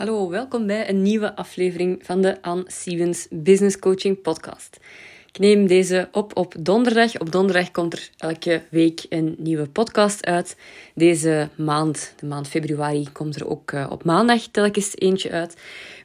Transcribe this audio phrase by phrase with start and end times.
[0.00, 4.80] Hallo, welkom bij een nieuwe aflevering van de Anne Stevens Business Coaching Podcast.
[5.26, 7.18] Ik neem deze op op donderdag.
[7.18, 10.56] Op donderdag komt er elke week een nieuwe podcast uit.
[10.94, 15.56] Deze maand, de maand februari, komt er ook uh, op maandag telkens eentje uit.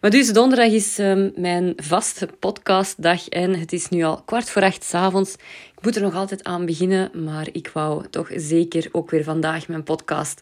[0.02, 4.62] Maar dus donderdag is um, mijn vaste podcastdag en het is nu al kwart voor
[4.62, 5.34] acht s'avonds.
[5.78, 9.68] Ik moet er nog altijd aan beginnen, maar ik wou toch zeker ook weer vandaag
[9.68, 10.42] mijn podcast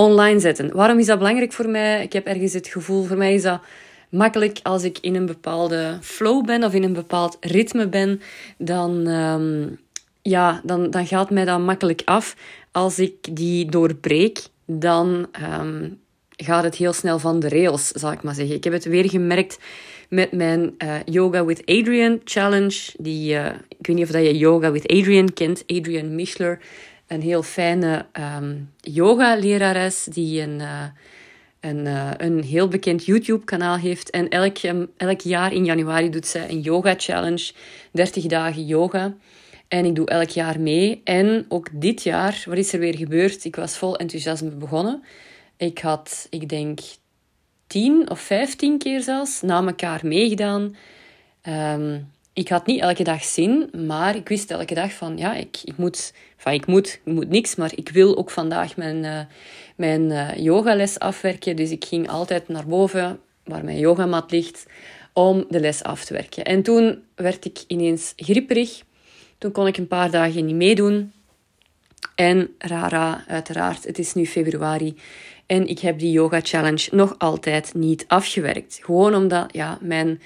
[0.00, 0.76] online zetten.
[0.76, 2.02] Waarom is dat belangrijk voor mij?
[2.02, 3.60] Ik heb ergens het gevoel, voor mij is dat
[4.08, 8.20] makkelijk als ik in een bepaalde flow ben of in een bepaald ritme ben,
[8.58, 9.78] dan, um,
[10.22, 12.36] ja, dan, dan gaat mij dat makkelijk af.
[12.72, 15.26] Als ik die doorbreek, dan
[15.60, 15.98] um,
[16.36, 18.54] gaat het heel snel van de rails, zal ik maar zeggen.
[18.54, 19.58] Ik heb het weer gemerkt
[20.08, 22.92] met mijn uh, Yoga with Adrian challenge.
[22.96, 23.46] Die, uh,
[23.78, 26.58] ik weet niet of dat je Yoga with Adrian kent, Adrian Mischler
[27.10, 28.06] een heel fijne
[28.36, 30.84] um, yoga-lerares die een, uh,
[31.60, 34.10] een, uh, een heel bekend YouTube-kanaal heeft.
[34.10, 34.58] En elk,
[34.96, 37.52] elk jaar in januari doet zij een yoga-challenge,
[37.92, 39.14] 30 dagen yoga.
[39.68, 41.00] En ik doe elk jaar mee.
[41.04, 43.44] En ook dit jaar, wat is er weer gebeurd?
[43.44, 45.02] Ik was vol enthousiasme begonnen.
[45.56, 46.80] Ik had, ik denk,
[47.66, 50.76] 10 of 15 keer zelfs na elkaar meegedaan.
[51.48, 55.58] Um, ik had niet elke dag zin, maar ik wist elke dag van, ja, ik,
[55.64, 59.20] ik moet, enfin, ik moet, ik moet niks, maar ik wil ook vandaag mijn, uh,
[59.76, 61.56] mijn uh, yogales afwerken.
[61.56, 64.66] Dus ik ging altijd naar boven, waar mijn yogamat ligt,
[65.12, 66.44] om de les af te werken.
[66.44, 68.82] En toen werd ik ineens grieperig.
[69.38, 71.12] Toen kon ik een paar dagen niet meedoen.
[72.14, 74.94] En rara, uiteraard, het is nu februari.
[75.46, 78.78] En ik heb die yoga challenge nog altijd niet afgewerkt.
[78.82, 80.20] Gewoon omdat ja, mijn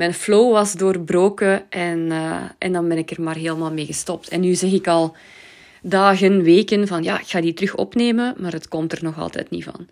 [0.00, 4.28] mijn flow was doorbroken en, uh, en dan ben ik er maar helemaal mee gestopt.
[4.28, 5.16] En nu zeg ik al
[5.82, 9.50] dagen, weken van ja, ik ga die terug opnemen, maar het komt er nog altijd
[9.50, 9.88] niet van.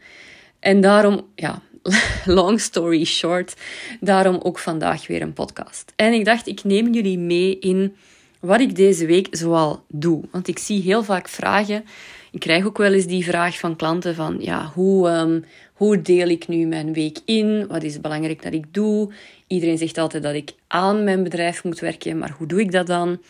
[0.61, 1.63] En daarom, ja,
[2.25, 3.55] long story short,
[4.01, 5.93] daarom ook vandaag weer een podcast.
[5.97, 7.97] En ik dacht, ik neem jullie mee in
[8.41, 10.25] wat ik deze week zoal doe.
[10.31, 11.85] Want ik zie heel vaak vragen.
[12.33, 16.29] Ik krijg ook wel eens die vraag van klanten van, ja, hoe, um, hoe deel
[16.29, 17.67] ik nu mijn week in?
[17.67, 19.13] Wat is belangrijk dat ik doe?
[19.47, 22.87] Iedereen zegt altijd dat ik aan mijn bedrijf moet werken, maar hoe doe ik dat
[22.87, 23.21] dan?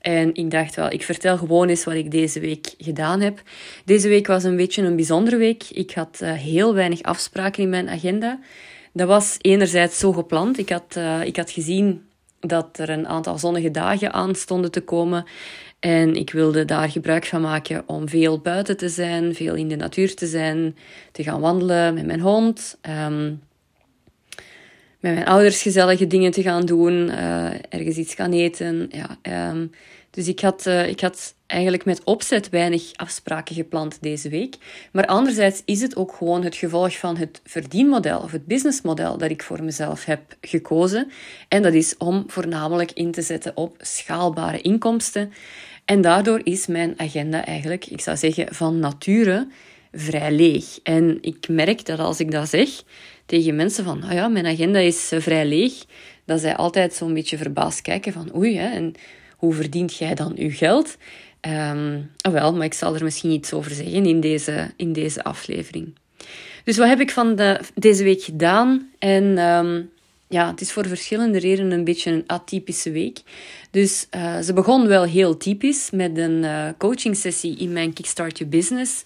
[0.00, 3.42] En ik dacht wel, ik vertel gewoon eens wat ik deze week gedaan heb.
[3.84, 5.64] Deze week was een beetje een bijzondere week.
[5.70, 8.38] Ik had uh, heel weinig afspraken in mijn agenda.
[8.92, 10.58] Dat was enerzijds zo gepland.
[10.58, 12.06] Ik had, uh, ik had gezien
[12.40, 15.24] dat er een aantal zonnige dagen aan stonden te komen.
[15.78, 19.76] En ik wilde daar gebruik van maken om veel buiten te zijn, veel in de
[19.76, 20.76] natuur te zijn,
[21.12, 22.78] te gaan wandelen met mijn hond.
[23.06, 23.42] Um,
[25.00, 28.90] met mijn ouders gezellige dingen te gaan doen, uh, ergens iets gaan eten.
[28.90, 29.70] Ja, um,
[30.10, 34.56] dus ik had, uh, ik had eigenlijk met opzet weinig afspraken gepland deze week.
[34.92, 39.30] Maar anderzijds is het ook gewoon het gevolg van het verdienmodel of het businessmodel dat
[39.30, 41.10] ik voor mezelf heb gekozen.
[41.48, 45.32] En dat is om voornamelijk in te zetten op schaalbare inkomsten.
[45.86, 49.48] En daardoor is mijn agenda eigenlijk, ik zou zeggen, van nature
[49.92, 50.78] vrij leeg.
[50.82, 52.68] En ik merk dat als ik dat zeg
[53.26, 55.72] tegen mensen van, oh ja, mijn agenda is eh, vrij leeg,
[56.24, 58.94] dat zij altijd zo'n beetje verbaasd kijken van, oei, hè, en
[59.36, 60.96] hoe verdient jij dan uw geld?
[61.40, 65.94] Um, wel, maar ik zal er misschien iets over zeggen in deze, in deze aflevering.
[66.64, 68.90] Dus wat heb ik van de, deze week gedaan?
[68.98, 69.90] En um,
[70.28, 73.20] ja, het is voor verschillende redenen een beetje een atypische week.
[73.70, 78.38] Dus uh, ze begon wel heel typisch met een uh, coaching sessie in mijn Kickstart
[78.38, 79.04] Your Business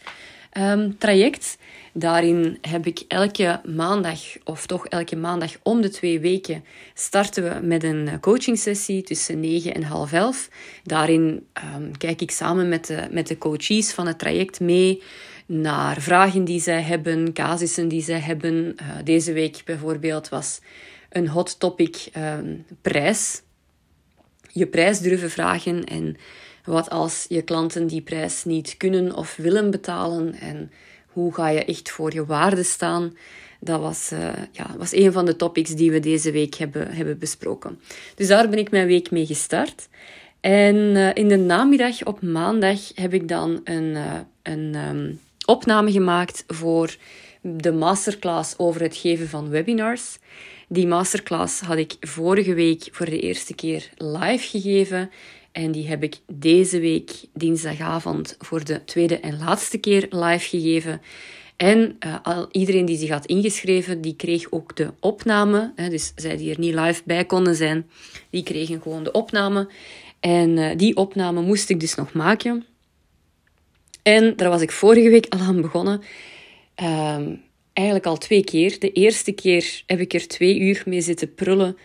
[0.58, 1.58] um, traject.
[1.92, 6.64] Daarin heb ik elke maandag, of toch elke maandag om de twee weken,
[6.94, 10.48] starten we met een eh, coaching sessie tussen 9 en half 11.
[10.82, 15.02] Daarin um, kijk ik samen met de, met de coaches van het traject mee
[15.46, 18.76] naar vragen die zij hebben, casussen die zij hebben.
[19.04, 20.60] Deze week bijvoorbeeld was
[21.10, 23.42] een hot topic um, prijs.
[24.52, 26.16] Je prijs durven vragen en
[26.64, 30.70] wat als je klanten die prijs niet kunnen of willen betalen en
[31.06, 33.16] hoe ga je echt voor je waarde staan?
[33.60, 37.18] Dat was, uh, ja, was een van de topics die we deze week hebben, hebben
[37.18, 37.80] besproken.
[38.14, 39.88] Dus daar ben ik mijn week mee gestart.
[40.40, 45.92] En uh, in de namiddag op maandag heb ik dan een, uh, een um, opname
[45.92, 46.96] gemaakt voor
[47.40, 50.18] de masterclass over het geven van webinars.
[50.72, 55.10] Die masterclass had ik vorige week voor de eerste keer live gegeven.
[55.52, 61.00] En die heb ik deze week, dinsdagavond, voor de tweede en laatste keer live gegeven.
[61.56, 65.72] En uh, al, iedereen die zich had ingeschreven, die kreeg ook de opname.
[65.76, 67.90] Hè, dus zij die er niet live bij konden zijn,
[68.30, 69.68] die kregen gewoon de opname.
[70.20, 72.64] En uh, die opname moest ik dus nog maken.
[74.02, 76.02] En daar was ik vorige week al aan begonnen.
[76.82, 77.48] Um,
[77.80, 78.78] eigenlijk al twee keer.
[78.78, 81.76] De eerste keer heb ik er twee uur mee zitten prullen.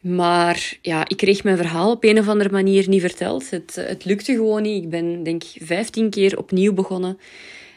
[0.00, 3.50] Maar ja, ik kreeg mijn verhaal op een of andere manier niet verteld.
[3.50, 4.82] Het, het lukte gewoon niet.
[4.82, 7.18] Ik ben denk ik vijftien keer opnieuw begonnen.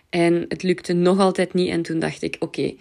[0.09, 1.69] En het lukte nog altijd niet.
[1.69, 2.73] En toen dacht ik, oké,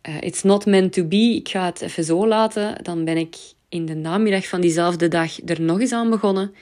[0.00, 1.34] eh, it's not meant to be.
[1.34, 2.84] Ik ga het even zo laten.
[2.84, 3.36] Dan ben ik
[3.68, 6.54] in de namiddag van diezelfde dag er nog eens aan begonnen.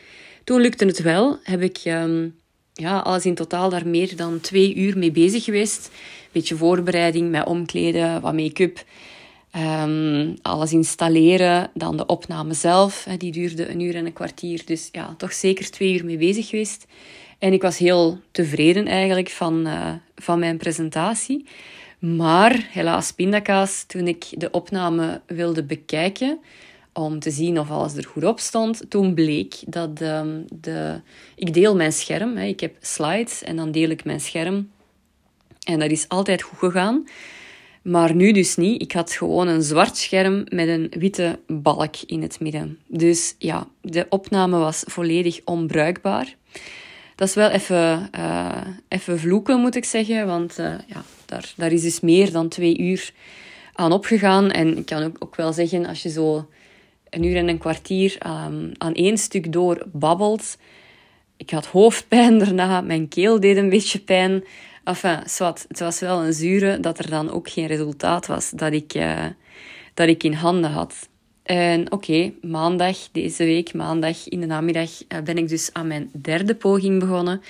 [0.45, 1.39] Toen lukte het wel.
[1.43, 2.35] Heb ik um,
[2.73, 5.91] ja, alles in totaal daar meer dan twee uur mee bezig geweest.
[6.33, 8.85] Beetje voorbereiding met omkleden, wat make-up.
[9.57, 13.07] Um, alles installeren, dan de opname zelf.
[13.19, 14.63] Die duurde een uur en een kwartier.
[14.65, 16.87] Dus ja, toch zeker twee uur mee bezig geweest.
[17.39, 21.47] En ik was heel tevreden eigenlijk van, uh, van mijn presentatie.
[21.99, 26.39] Maar helaas pindakaas, toen ik de opname wilde bekijken
[26.93, 31.01] om te zien of alles er goed op stond, toen bleek dat um, de...
[31.35, 32.45] Ik deel mijn scherm, hè.
[32.45, 34.71] ik heb slides en dan deel ik mijn scherm.
[35.67, 37.07] En dat is altijd goed gegaan.
[37.83, 38.83] Maar nu dus niet.
[38.83, 42.79] Ik had gewoon een zwart scherm met een witte balk in het midden.
[42.87, 46.35] Dus ja, de opname was volledig onbruikbaar.
[47.15, 48.57] Dat is wel even, uh,
[48.89, 50.27] even vloeken, moet ik zeggen.
[50.27, 53.13] Want uh, ja, daar, daar is dus meer dan twee uur
[53.73, 54.51] aan opgegaan.
[54.51, 56.49] En ik kan ook, ook wel zeggen, als je zo
[57.11, 60.57] een uur en een kwartier aan één stuk door babbelt...
[61.37, 64.45] Ik had hoofdpijn daarna, mijn keel deed een beetje pijn.
[64.91, 68.73] Enfin, zwart, het was wel een zure dat er dan ook geen resultaat was dat
[68.73, 69.27] ik, uh,
[69.95, 71.09] dat ik in handen had.
[71.43, 76.11] En oké, maandag, deze week, maandag in de namiddag, uh, ben ik dus aan mijn
[76.23, 77.43] derde poging begonnen.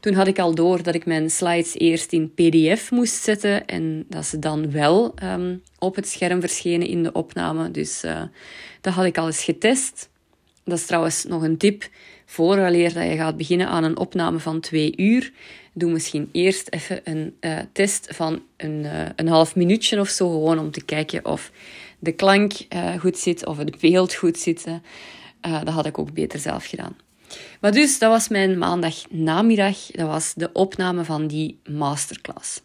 [0.00, 4.04] Toen had ik al door dat ik mijn slides eerst in PDF moest zetten en
[4.08, 7.70] dat ze dan wel um, op het scherm verschenen in de opname.
[7.70, 8.22] Dus uh,
[8.80, 10.08] dat had ik al eens getest.
[10.64, 11.88] Dat is trouwens nog een tip.
[12.26, 15.32] Vooraleer dat je gaat beginnen aan een opname van twee uur,
[15.72, 20.30] doe misschien eerst even een uh, test van een, uh, een half minuutje of zo,
[20.30, 21.50] gewoon om te kijken of
[21.98, 24.64] de klank uh, goed zit of het beeld goed zit.
[25.40, 26.96] dat had ik ook beter zelf gedaan.
[27.60, 29.76] Maar dus, dat was mijn maandag namiddag.
[29.86, 32.60] Dat was de opname van die masterclass.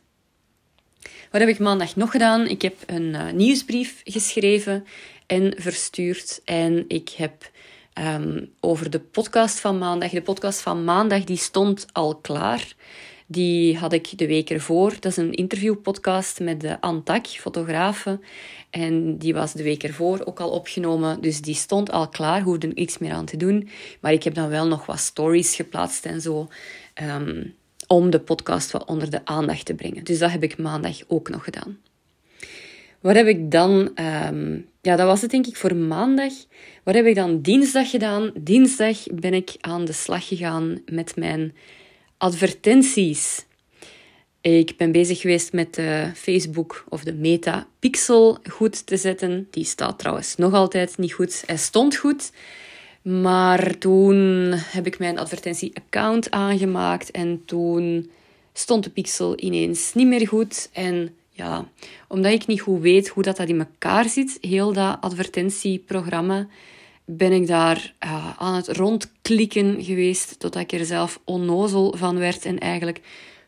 [1.32, 2.48] Wat heb ik maandag nog gedaan?
[2.48, 4.86] Ik heb een nieuwsbrief geschreven
[5.28, 6.42] en verstuurd.
[6.46, 7.52] En ik heb
[8.00, 10.10] um, over de podcast van maandag.
[10.10, 12.74] De podcast van maandag die stond al klaar.
[13.28, 14.94] Die had ik de week ervoor.
[15.00, 18.20] Dat is een interviewpodcast met de Antak, fotografe.
[18.70, 21.22] En die was de week ervoor ook al opgenomen.
[21.22, 23.70] Dus die stond al klaar, hoefde ik niks meer aan te doen.
[24.02, 26.48] Maar ik heb dan wel nog wat stories geplaatst en zo.
[27.04, 27.56] Um,
[27.88, 30.04] om de podcast wat onder de aandacht te brengen.
[30.04, 31.78] Dus dat heb ik maandag ook nog gedaan.
[33.06, 33.92] Wat heb ik dan...
[34.30, 36.34] Um, ja, dat was het denk ik voor maandag.
[36.84, 38.32] Wat heb ik dan dinsdag gedaan?
[38.40, 41.54] Dinsdag ben ik aan de slag gegaan met mijn
[42.18, 43.46] advertenties.
[44.42, 49.48] Ik ben bezig geweest met de Facebook of de Meta Pixel goed te zetten.
[49.52, 51.44] Die staat trouwens nog altijd niet goed.
[51.46, 52.32] Hij stond goed.
[53.02, 58.12] Maar toen heb ik mijn advertentie-account aangemaakt en toen
[58.54, 60.70] stond de pixel ineens niet meer goed.
[60.74, 61.68] En ja,
[62.08, 66.48] omdat ik niet goed weet hoe dat, dat in elkaar zit, heel dat advertentieprogramma,
[67.06, 67.94] ben ik daar
[68.38, 73.02] aan het rondklikken geweest totdat ik er zelf onnozel van werd en eigenlijk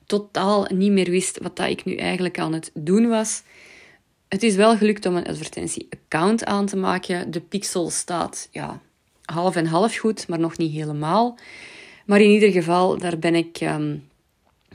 [0.06, 3.44] totaal niet meer wist wat dat ik nu eigenlijk aan het doen was.
[4.28, 7.32] Het is wel gelukt om een advertentie-account aan te maken.
[7.32, 8.82] De pixel staat ja,
[9.26, 11.38] half en half goed, maar nog niet helemaal.
[12.06, 14.07] Maar in ieder geval, daar ben ik um,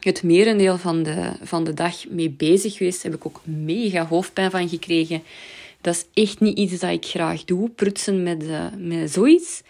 [0.04, 3.02] het merendeel van de, van de dag mee bezig geweest.
[3.02, 5.22] Heb ik ook mega hoofdpijn van gekregen.
[5.80, 9.62] Dat is echt niet iets dat ik graag doe, prutsen met, uh, met zoiets.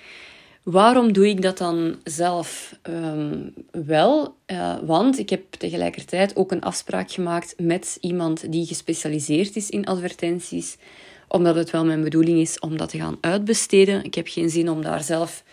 [0.62, 4.34] Waarom doe ik dat dan zelf um, wel?
[4.46, 9.86] Uh, want ik heb tegelijkertijd ook een afspraak gemaakt met iemand die gespecialiseerd is in
[9.86, 10.76] advertenties.
[11.28, 14.04] Omdat het wel mijn bedoeling is om dat te gaan uitbesteden.
[14.04, 15.44] Ik heb geen zin om daar zelf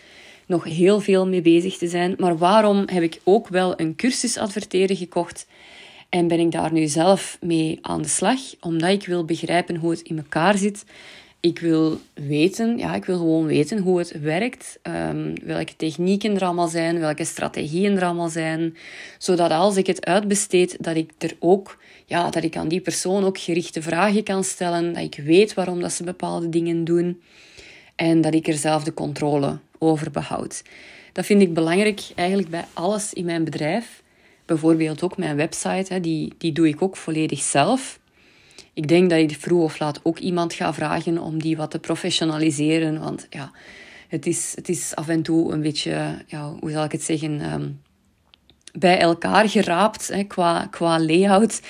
[0.50, 2.14] nog heel veel mee bezig te zijn.
[2.18, 5.46] Maar waarom heb ik ook wel een cursus adverteren gekocht?
[6.08, 8.40] En ben ik daar nu zelf mee aan de slag?
[8.60, 10.84] Omdat ik wil begrijpen hoe het in elkaar zit.
[11.40, 14.78] Ik wil weten, ja, ik wil gewoon weten hoe het werkt.
[14.82, 18.76] Um, welke technieken er allemaal zijn, welke strategieën er allemaal zijn.
[19.18, 23.24] Zodat als ik het uitbesteed, dat ik er ook, ja, dat ik aan die persoon
[23.24, 24.92] ook gerichte vragen kan stellen.
[24.92, 27.20] Dat ik weet waarom dat ze bepaalde dingen doen.
[27.96, 30.62] En dat ik er zelf de controle over behoud.
[31.12, 34.02] Dat vind ik belangrijk eigenlijk bij alles in mijn bedrijf.
[34.44, 37.98] Bijvoorbeeld ook mijn website, die, die doe ik ook volledig zelf.
[38.72, 41.78] Ik denk dat ik vroeg of laat ook iemand ga vragen om die wat te
[41.78, 43.00] professionaliseren.
[43.00, 43.52] Want ja,
[44.08, 47.52] het is, het is af en toe een beetje, ja, hoe zal ik het zeggen,
[47.52, 47.80] um,
[48.72, 51.60] bij elkaar geraapt hè, qua, qua layout.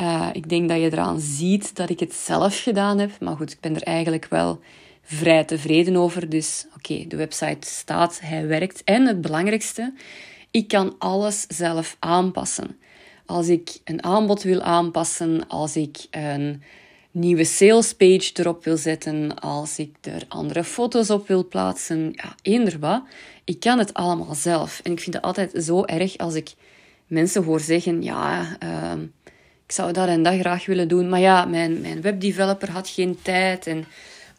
[0.00, 3.10] Uh, ik denk dat je eraan ziet dat ik het zelf gedaan heb.
[3.20, 4.60] Maar goed, ik ben er eigenlijk wel
[5.02, 6.28] vrij tevreden over.
[6.28, 8.84] Dus oké, de website staat, hij werkt.
[8.84, 9.92] En het belangrijkste,
[10.50, 12.78] ik kan alles zelf aanpassen.
[13.26, 16.62] Als ik een aanbod wil aanpassen, als ik een
[17.10, 22.78] nieuwe salespage erop wil zetten, als ik er andere foto's op wil plaatsen, ja, eender
[22.78, 23.02] wat.
[23.44, 24.80] Ik kan het allemaal zelf.
[24.82, 26.52] En ik vind het altijd zo erg als ik
[27.06, 28.92] mensen hoor zeggen, ja, uh,
[29.66, 33.18] ik zou dat en dat graag willen doen, maar ja, mijn, mijn webdeveloper had geen
[33.22, 33.84] tijd en...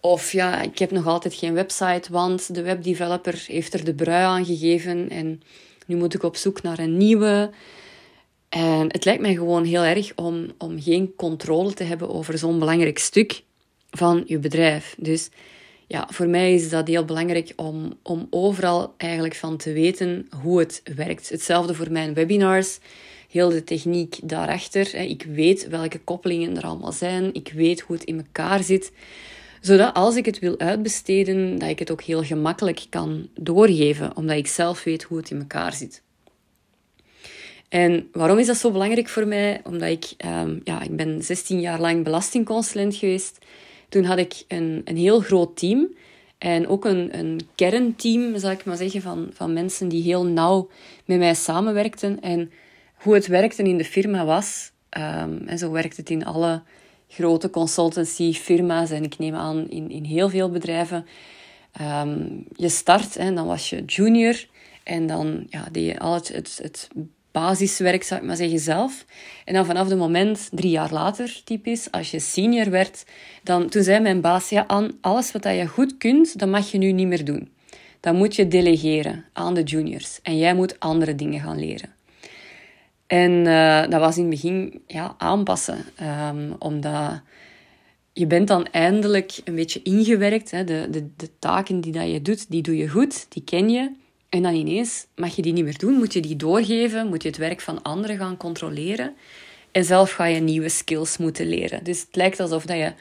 [0.02, 4.24] Of ja, ik heb nog altijd geen website, want de webdeveloper heeft er de brui
[4.24, 5.42] aan gegeven en
[5.86, 7.50] nu moet ik op zoek naar een nieuwe.
[8.50, 12.60] En het lijkt mij gewoon heel erg om, om geen controle te hebben over zo'n
[12.60, 13.44] belangrijk stuk
[13.90, 14.96] van je bedrijf.
[14.98, 15.30] Dus
[15.88, 20.60] ja, voor mij is dat heel belangrijk om, om overal eigenlijk van te weten hoe
[20.60, 21.30] het werkt.
[21.30, 22.80] Hetzelfde voor mijn webinars.
[23.30, 24.96] Heel de techniek daarachter.
[24.96, 27.34] Ik weet welke koppelingen er allemaal zijn.
[27.34, 28.92] Ik weet hoe het in elkaar zit.
[29.62, 34.16] Zodat als ik het wil uitbesteden, dat ik het ook heel gemakkelijk kan doorgeven.
[34.16, 36.04] Omdat ik zelf weet hoe het in elkaar zit.
[37.70, 39.62] En waarom is dat zo belangrijk voor mij?
[39.64, 43.38] Omdat ik, um, ja, ik ben 16 jaar lang belastingconsulent geweest.
[43.90, 45.96] Toen had ik een, een heel groot team.
[46.38, 50.70] En ook een, een kernteam, zal ik maar zeggen, van, van mensen die heel nauw
[51.06, 52.22] met mij samenwerkten.
[52.22, 52.52] En
[52.96, 56.62] hoe het werkte in de firma was, um, en zo werkt het in alle
[57.12, 61.06] grote consultancy-firma's en ik neem aan in, in heel veel bedrijven.
[61.82, 64.46] Um, je start en dan was je junior
[64.84, 66.90] en dan ja, deed je al het, het, het
[67.32, 69.06] basiswerk, zou ik maar zeggen, zelf.
[69.46, 73.06] En dan vanaf het moment, drie jaar later typisch, als je senior werd,
[73.44, 76.78] dan, toen zei mijn baas, ja, aan alles wat je goed kunt, dat mag je
[76.78, 77.50] nu niet meer doen.
[78.00, 80.20] Dan moet je delegeren aan de juniors.
[80.22, 81.94] En jij moet andere dingen gaan leren.
[83.12, 85.86] En uh, dat was in het begin ja, aanpassen.
[86.30, 87.22] Um, omdat
[88.14, 90.52] je bent dan eindelijk een beetje ingewerkt.
[90.52, 90.64] Hè.
[90.64, 93.92] De, de, de taken die dat je doet, die doe je goed, die ken je.
[94.30, 97.28] En dan ineens mag je die niet meer doen, moet je die doorgeven, moet je
[97.28, 99.14] het werk van anderen gaan controleren.
[99.72, 101.84] En zelf ga je nieuwe skills moeten leren.
[101.84, 102.94] Dus het lijkt alsof dat je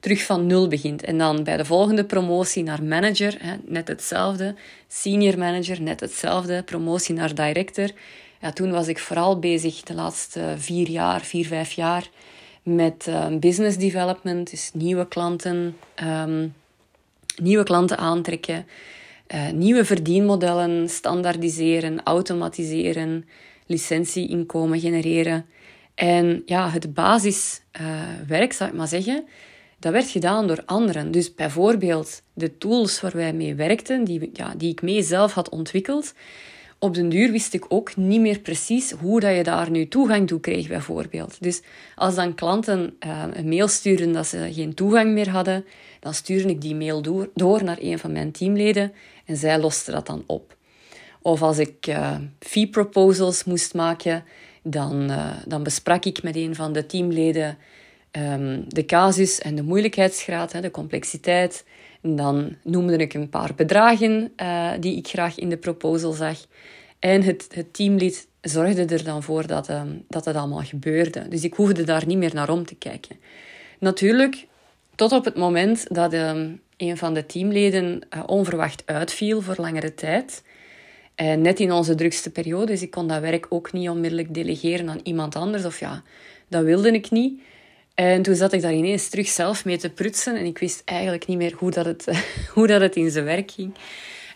[0.00, 1.02] terug van nul begint.
[1.04, 4.54] En dan bij de volgende promotie naar manager, hè, net hetzelfde.
[4.86, 6.62] Senior manager, net hetzelfde.
[6.62, 7.90] Promotie naar director.
[8.40, 12.10] Ja, toen was ik vooral bezig de laatste vier jaar, vier, vijf jaar
[12.62, 14.50] met uh, business development.
[14.50, 16.54] Dus nieuwe klanten, um,
[17.36, 18.66] nieuwe klanten aantrekken.
[19.34, 23.28] Uh, nieuwe verdienmodellen standaardiseren, automatiseren,
[23.66, 25.46] licentieinkomen genereren.
[25.94, 29.24] En ja, het basiswerk, zou ik maar zeggen,
[29.78, 31.10] dat werd gedaan door anderen.
[31.10, 35.48] Dus bijvoorbeeld de tools waar wij mee werkten, die, ja, die ik mee zelf had
[35.48, 36.14] ontwikkeld.
[36.80, 40.26] Op den duur wist ik ook niet meer precies hoe dat je daar nu toegang
[40.26, 41.36] toe kreeg, bijvoorbeeld.
[41.40, 41.62] Dus
[41.94, 45.64] als dan klanten uh, een mail stuurden dat ze geen toegang meer hadden,
[46.00, 47.02] dan stuurde ik die mail
[47.34, 48.92] door, naar een van mijn teamleden
[49.24, 50.56] en zij loste dat dan op.
[51.22, 54.24] Of als ik uh, fee proposals moest maken,
[54.62, 57.58] dan, uh, dan besprak ik met een van de teamleden
[58.12, 61.64] um, de casus en de moeilijkheidsgraad, hè, de complexiteit.
[62.02, 66.38] Dan noemde ik een paar bedragen uh, die ik graag in de proposal zag.
[66.98, 71.28] En het, het teamlid zorgde er dan voor dat, um, dat allemaal gebeurde.
[71.28, 73.16] Dus ik hoefde daar niet meer naar om te kijken.
[73.78, 74.46] Natuurlijk,
[74.94, 79.94] tot op het moment dat um, een van de teamleden uh, onverwacht uitviel voor langere
[79.94, 80.42] tijd.
[81.14, 84.88] En net in onze drukste periode, dus ik kon dat werk ook niet onmiddellijk delegeren
[84.88, 85.64] aan iemand anders.
[85.64, 86.02] Of ja,
[86.48, 87.40] dat wilde ik niet.
[88.00, 91.26] En toen zat ik daar ineens terug zelf mee te prutsen en ik wist eigenlijk
[91.26, 92.06] niet meer hoe dat het,
[92.54, 93.74] hoe dat het in zijn werk ging.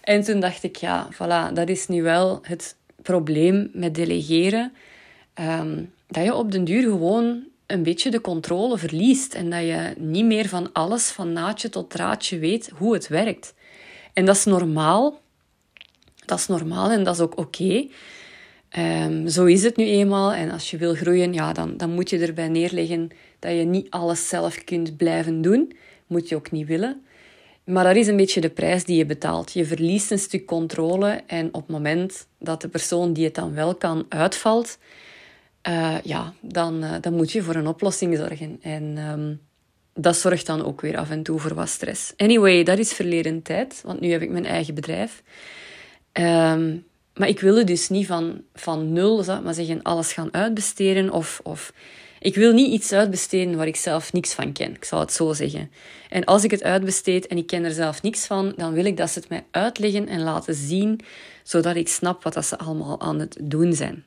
[0.00, 4.72] En toen dacht ik, ja, voilà, dat is nu wel het probleem met delegeren.
[5.40, 9.94] Um, dat je op den duur gewoon een beetje de controle verliest en dat je
[9.96, 13.54] niet meer van alles, van naadje tot draadje weet hoe het werkt.
[14.12, 15.20] En dat is normaal.
[16.24, 17.86] Dat is normaal en dat is ook oké.
[18.78, 20.32] Um, zo is het nu eenmaal.
[20.32, 23.90] En als je wil groeien, ja, dan, dan moet je erbij neerleggen dat je niet
[23.90, 25.72] alles zelf kunt blijven doen.
[26.06, 27.02] Moet je ook niet willen.
[27.64, 29.52] Maar dat is een beetje de prijs die je betaalt.
[29.52, 33.54] Je verliest een stuk controle en op het moment dat de persoon die het dan
[33.54, 34.78] wel kan uitvalt,
[35.68, 38.58] uh, ja, dan, uh, dan moet je voor een oplossing zorgen.
[38.62, 39.40] En um,
[39.94, 42.12] dat zorgt dan ook weer af en toe voor wat stress.
[42.16, 45.22] Anyway, dat is verleden tijd, want nu heb ik mijn eigen bedrijf.
[46.12, 46.84] Um,
[47.14, 51.10] maar ik wilde dus niet van, van nul, maar zeggen, alles gaan uitbesteden.
[51.10, 51.72] Of, of
[52.20, 54.74] ik wil niet iets uitbesteden waar ik zelf niks van ken.
[54.74, 55.70] Ik zal het zo zeggen.
[56.08, 58.96] En als ik het uitbesteed en ik ken er zelf niks van, dan wil ik
[58.96, 61.00] dat ze het mij uitleggen en laten zien,
[61.42, 64.04] zodat ik snap wat dat ze allemaal aan het doen zijn.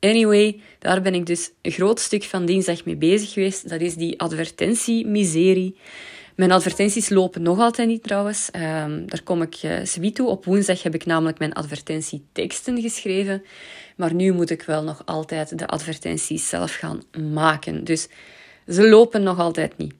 [0.00, 3.68] Anyway, daar ben ik dus een groot stuk van dinsdag mee bezig geweest.
[3.68, 5.76] Dat is die advertentiemiserie.
[6.34, 8.48] Mijn advertenties lopen nog altijd niet trouwens.
[8.56, 10.28] Um, daar kom ik uh, toe.
[10.28, 13.42] Op woensdag heb ik namelijk mijn advertentieteksten geschreven.
[13.96, 17.84] Maar nu moet ik wel nog altijd de advertenties zelf gaan maken.
[17.84, 18.08] Dus
[18.68, 19.94] ze lopen nog altijd niet.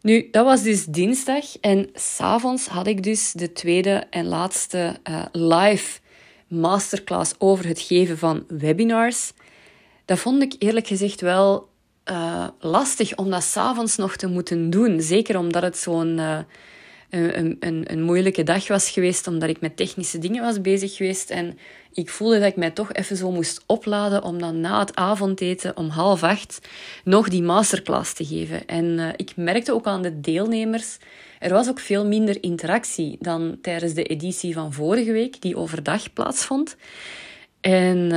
[0.00, 1.44] Nu, dat was dus dinsdag.
[1.60, 6.00] En s'avonds had ik dus de tweede en laatste uh, live
[6.46, 9.32] masterclass over het geven van webinars.
[10.04, 11.68] Dat vond ik eerlijk gezegd wel
[12.10, 15.00] uh, lastig om dat s'avonds nog te moeten doen.
[15.00, 16.38] Zeker omdat het zo'n uh,
[17.10, 21.30] een, een, een moeilijke dag was geweest, omdat ik met technische dingen was bezig geweest.
[21.30, 21.58] En
[21.92, 25.76] ik voelde dat ik mij toch even zo moest opladen om dan na het avondeten
[25.76, 26.68] om half acht
[27.04, 28.66] nog die masterclass te geven.
[28.66, 30.98] En uh, ik merkte ook aan de deelnemers,
[31.38, 36.12] er was ook veel minder interactie dan tijdens de editie van vorige week, die overdag
[36.12, 36.76] plaatsvond.
[37.60, 38.10] En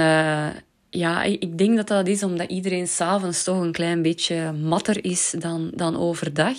[0.95, 5.35] ja, ik denk dat dat is omdat iedereen s'avonds toch een klein beetje matter is
[5.37, 6.57] dan, dan overdag.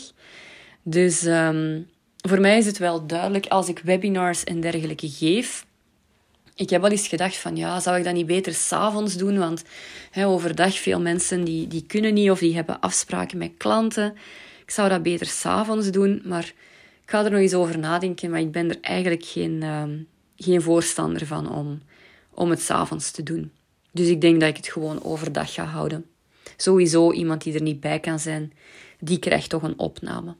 [0.83, 5.66] Dus um, voor mij is het wel duidelijk als ik webinars en dergelijke geef.
[6.55, 9.38] Ik heb wel eens gedacht van ja, zou ik dat niet beter s'avonds doen?
[9.38, 9.64] Want
[10.11, 14.16] hè, overdag veel mensen die, die kunnen niet of die hebben afspraken met klanten.
[14.62, 16.52] Ik zou dat beter s'avonds doen, maar
[17.02, 18.31] ik ga er nog eens over nadenken.
[18.31, 21.83] Maar ik ben er eigenlijk geen, um, geen voorstander van om,
[22.31, 23.50] om het s'avonds te doen.
[23.97, 26.05] Dus ik denk dat ik het gewoon overdag ga houden.
[26.57, 28.53] Sowieso iemand die er niet bij kan zijn,
[29.00, 30.35] die krijgt toch een opname.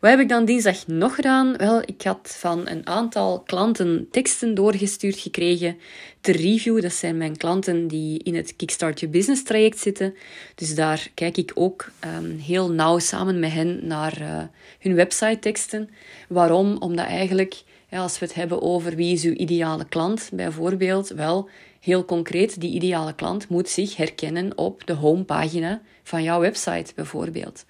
[0.00, 1.56] Wat heb ik dan dinsdag nog gedaan?
[1.56, 5.78] Wel, ik had van een aantal klanten teksten doorgestuurd gekregen
[6.20, 6.82] te review.
[6.82, 10.14] Dat zijn mijn klanten die in het Kickstart Your Business traject zitten.
[10.54, 14.42] Dus daar kijk ik ook um, heel nauw samen met hen naar uh,
[14.78, 15.90] hun website teksten.
[16.28, 16.76] Waarom?
[16.76, 17.62] Omdat eigenlijk,
[17.98, 21.48] als we het hebben over wie is uw ideale klant, bijvoorbeeld, wel,
[21.86, 27.64] Heel concreet, die ideale klant moet zich herkennen op de homepagina van jouw website bijvoorbeeld.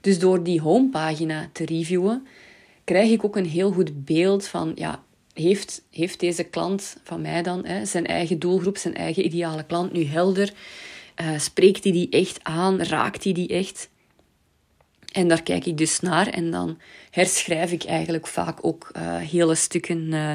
[0.00, 2.26] Dus door die homepagina te reviewen,
[2.84, 5.02] krijg ik ook een heel goed beeld van, ja,
[5.32, 9.92] heeft, heeft deze klant van mij dan hè, zijn eigen doelgroep, zijn eigen ideale klant
[9.92, 10.52] nu helder?
[11.20, 12.82] Uh, spreekt hij die, echt aan?
[12.82, 13.89] Raakt hij die echt?
[15.12, 16.78] En daar kijk ik dus naar en dan
[17.10, 20.34] herschrijf ik eigenlijk vaak ook uh, hele stukken uh,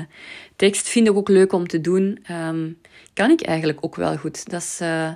[0.56, 0.88] tekst.
[0.88, 2.26] Vind ik ook leuk om te doen.
[2.32, 2.78] Um,
[3.14, 4.50] kan ik eigenlijk ook wel goed.
[4.50, 5.12] Dat is uh,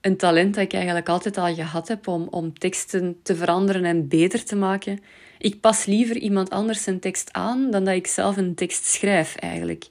[0.00, 4.08] een talent dat ik eigenlijk altijd al gehad heb om, om teksten te veranderen en
[4.08, 5.00] beter te maken.
[5.38, 9.36] Ik pas liever iemand anders een tekst aan dan dat ik zelf een tekst schrijf
[9.36, 9.86] eigenlijk.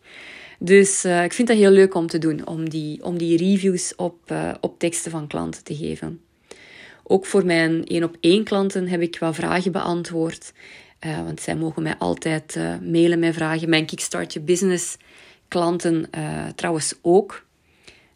[0.59, 4.33] Dus ik vind dat heel leuk om te doen, om die, om die reviews op,
[4.61, 6.21] op teksten van klanten te geven.
[7.11, 10.53] Ook voor mijn één op één klanten heb ik wat vragen beantwoord.
[11.05, 13.69] Uh, want zij mogen mij altijd uh, mailen met vragen.
[13.69, 14.97] Mijn Kickstart Your Business
[15.47, 17.45] klanten uh, trouwens ook.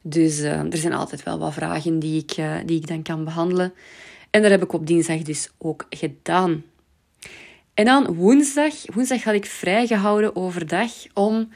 [0.01, 3.73] Dus er zijn altijd wel wat vragen die ik, die ik dan kan behandelen.
[4.29, 6.63] En dat heb ik op dinsdag dus ook gedaan.
[7.73, 8.73] En dan woensdag.
[8.93, 11.49] Woensdag had ik vrijgehouden overdag om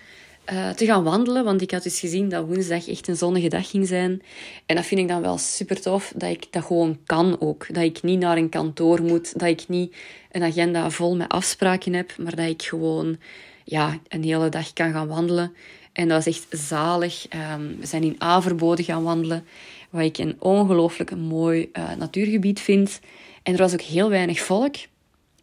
[0.51, 1.43] uh, te gaan wandelen.
[1.43, 4.21] Want ik had dus gezien dat woensdag echt een zonnige dag ging zijn.
[4.65, 7.73] En dat vind ik dan wel super tof, dat ik dat gewoon kan ook.
[7.73, 9.95] Dat ik niet naar een kantoor moet, dat ik niet
[10.31, 13.17] een agenda vol met afspraken heb, maar dat ik gewoon
[13.63, 15.53] ja, een hele dag kan gaan wandelen.
[15.93, 17.25] En dat is echt zalig.
[17.53, 19.45] Um, we zijn in Averboden gaan wandelen,
[19.89, 22.99] waar ik een ongelooflijk mooi uh, natuurgebied vind.
[23.43, 24.75] En er was ook heel weinig volk,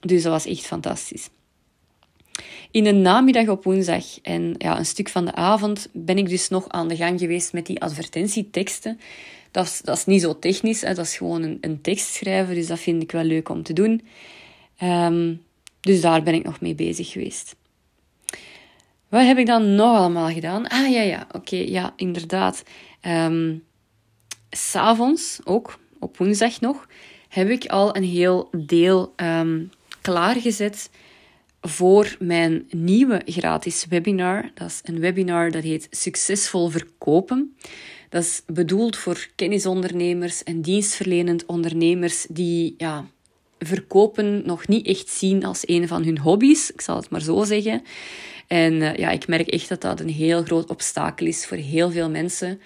[0.01, 1.29] dus dat was echt fantastisch.
[2.71, 6.49] In de namiddag op woensdag en ja, een stuk van de avond ben ik dus
[6.49, 9.01] nog aan de gang geweest met die advertentieteksten.
[9.51, 10.95] Dat is, dat is niet zo technisch, hè.
[10.95, 13.73] dat is gewoon een, een tekst schrijven, dus dat vind ik wel leuk om te
[13.73, 14.03] doen.
[14.83, 15.43] Um,
[15.81, 17.57] dus daar ben ik nog mee bezig geweest.
[19.09, 20.69] Wat heb ik dan nog allemaal gedaan?
[20.69, 22.63] Ah ja, ja, oké, ja, inderdaad.
[23.03, 23.65] Um,
[24.51, 26.87] S'avonds, ook op woensdag nog,
[27.29, 30.91] heb ik al een heel deel um, klaargezet
[31.69, 34.51] voor mijn nieuwe gratis webinar.
[34.55, 37.57] Dat is een webinar dat heet Succesvol Verkopen.
[38.09, 43.07] Dat is bedoeld voor kennisondernemers en dienstverlenend ondernemers die ja,
[43.59, 46.71] verkopen nog niet echt zien als een van hun hobby's.
[46.71, 47.83] Ik zal het maar zo zeggen.
[48.47, 51.91] En uh, ja, ik merk echt dat dat een heel groot obstakel is voor heel
[51.91, 52.61] veel mensen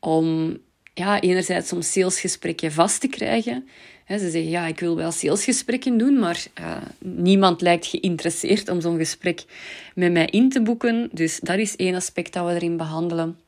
[0.00, 0.58] om
[0.94, 3.68] ja, enerzijds om salesgesprekken vast te krijgen
[4.08, 8.96] ze zeggen, ja, ik wil wel salesgesprekken doen, maar uh, niemand lijkt geïnteresseerd om zo'n
[8.96, 9.44] gesprek
[9.94, 11.08] met mij in te boeken.
[11.12, 13.38] Dus dat is één aspect dat we erin behandelen.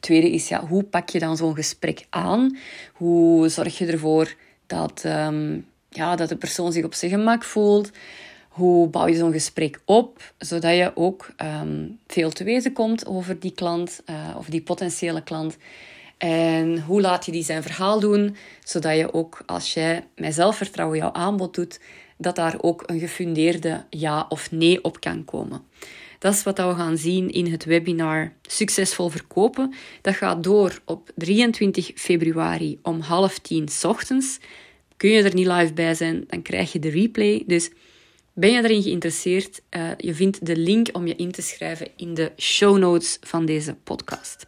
[0.00, 2.56] tweede is, ja, hoe pak je dan zo'n gesprek aan?
[2.92, 4.34] Hoe zorg je ervoor
[4.66, 7.90] dat, um, ja, dat de persoon zich op zijn gemak voelt?
[8.48, 13.40] Hoe bouw je zo'n gesprek op, zodat je ook um, veel te weten komt over
[13.40, 15.56] die klant uh, of die potentiële klant?
[16.18, 20.98] En hoe laat je die zijn verhaal doen, zodat je ook als jij met zelfvertrouwen
[20.98, 21.80] jouw aanbod doet,
[22.18, 25.62] dat daar ook een gefundeerde ja of nee op kan komen.
[26.18, 29.74] Dat is wat we gaan zien in het webinar Succesvol Verkopen.
[30.02, 34.38] Dat gaat door op 23 februari om half tien ochtends.
[34.96, 37.42] Kun je er niet live bij zijn, dan krijg je de replay.
[37.46, 37.70] Dus
[38.32, 39.60] ben je erin geïnteresseerd?
[39.70, 43.46] Uh, je vindt de link om je in te schrijven in de show notes van
[43.46, 44.46] deze podcast.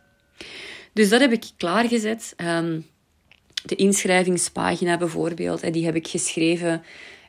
[0.98, 2.34] Dus dat heb ik klaargezet.
[2.36, 2.86] Um,
[3.64, 6.82] de inschrijvingspagina bijvoorbeeld, die heb ik geschreven.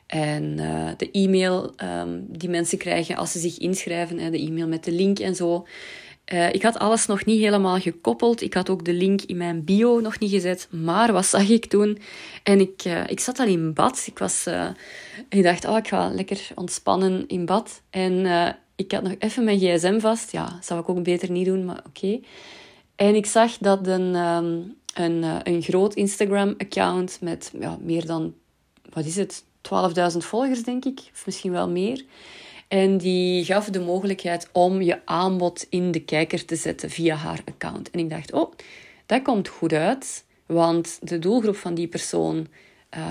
[0.06, 4.84] En uh, de e-mail um, die mensen krijgen als ze zich inschrijven, de e-mail met
[4.84, 5.66] de link en zo.
[6.32, 8.42] Uh, ik had alles nog niet helemaal gekoppeld.
[8.42, 10.68] Ik had ook de link in mijn bio nog niet gezet.
[10.70, 11.98] Maar wat zag ik toen?
[12.42, 14.02] En ik, uh, ik zat al in bad.
[14.06, 14.46] Ik, was,
[15.28, 17.82] ik dacht, oh, ik ga lekker ontspannen in bad.
[17.90, 18.26] En
[18.76, 20.32] ik had nog even mijn gsm vast.
[20.32, 22.20] Ja, zou ik ook beter niet doen, maar oké.
[23.00, 28.34] En ik zag dat een, um, een, een groot Instagram-account met ja, meer dan,
[28.92, 29.44] wat is het,
[30.12, 32.04] 12.000 volgers, denk ik, of misschien wel meer.
[32.68, 37.40] En die gaf de mogelijkheid om je aanbod in de kijker te zetten via haar
[37.44, 37.90] account.
[37.90, 38.52] En ik dacht, oh,
[39.06, 42.46] dat komt goed uit, want de doelgroep van die persoon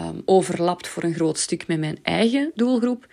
[0.06, 3.08] um, overlapt voor een groot stuk met mijn eigen doelgroep.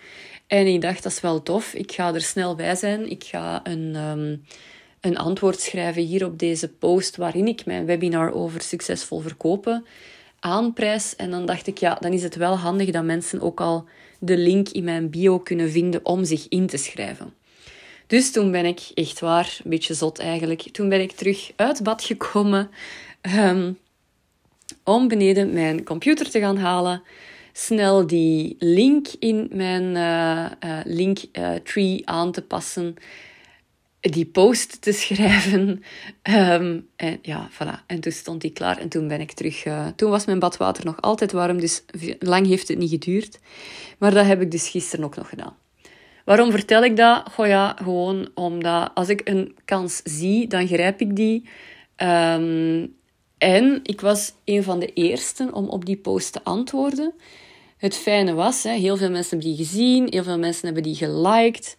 [0.47, 1.73] En ik dacht, dat is wel tof.
[1.73, 3.09] Ik ga er snel bij zijn.
[3.09, 4.43] Ik ga een, um,
[5.07, 9.85] een antwoord schrijven hier op deze post waarin ik mijn webinar over succesvol verkopen
[10.39, 11.15] aanprijs.
[11.15, 13.85] En dan dacht ik, ja, dan is het wel handig dat mensen ook al
[14.19, 17.33] de link in mijn bio kunnen vinden om zich in te schrijven.
[18.07, 21.83] Dus toen ben ik, echt waar, een beetje zot eigenlijk, toen ben ik terug uit
[21.83, 22.69] bad gekomen
[23.35, 23.77] um,
[24.83, 27.01] om beneden mijn computer te gaan halen.
[27.53, 32.95] Snel die link in mijn uh, uh, link uh, tree aan te passen
[33.99, 35.83] die post te schrijven.
[36.23, 37.85] Um, en ja, voilà.
[37.85, 39.65] En toen stond die klaar en toen ben ik terug.
[39.65, 41.83] Uh, toen was mijn badwater nog altijd warm, dus
[42.19, 43.39] lang heeft het niet geduurd.
[43.97, 45.55] Maar dat heb ik dus gisteren ook nog gedaan.
[46.25, 47.29] Waarom vertel ik dat?
[47.31, 51.49] Goh ja, gewoon omdat als ik een kans zie, dan grijp ik die.
[51.97, 52.95] Um,
[53.37, 57.13] en ik was een van de eersten om op die post te antwoorden.
[57.77, 60.95] Het fijne was, hè, heel veel mensen hebben die gezien, heel veel mensen hebben die
[60.95, 61.77] geliked.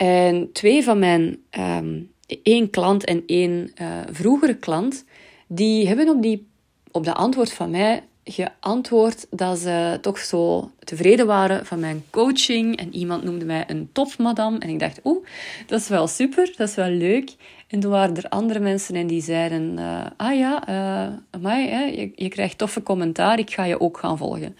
[0.00, 2.10] En twee van mijn, um,
[2.42, 5.04] één klant en één uh, vroegere klant,
[5.46, 6.48] die hebben op, die,
[6.90, 12.76] op dat antwoord van mij geantwoord dat ze toch zo tevreden waren van mijn coaching.
[12.76, 14.56] En iemand noemde mij een topmadam.
[14.56, 15.26] En ik dacht, oeh,
[15.66, 17.34] dat is wel super, dat is wel leuk.
[17.68, 20.68] En toen waren er andere mensen en die zeiden, uh, ah ja,
[21.42, 21.82] uh, hè,
[22.14, 24.56] je, krijgt toffe commentaar, ik ga je ook gaan volgen.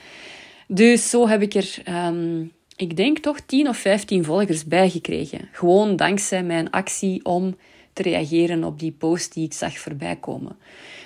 [0.66, 1.82] Dus zo heb ik er...
[2.06, 5.48] Um, ik denk toch 10 of 15 volgers bijgekregen.
[5.52, 7.56] Gewoon dankzij mijn actie om
[7.92, 10.56] te reageren op die post die ik zag voorbij komen.